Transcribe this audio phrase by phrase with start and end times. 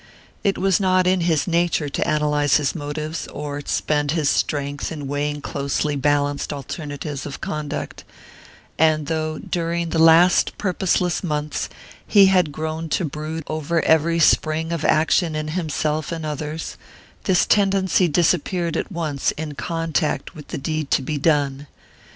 [0.43, 5.05] It was not in his nature to analyze his motives, or spend his strength in
[5.07, 8.03] weighing closely balanced alternatives of conduct;
[8.79, 11.69] and though, during the last purposeless months,
[12.07, 16.77] he had grown to brood over every spring of action in himself and others,
[17.25, 21.67] this tendency disappeared at once in contact with the deed to be done.